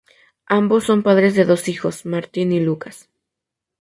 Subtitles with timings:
[0.47, 3.07] Ambos son padres de dos hijos Martín y Lucas.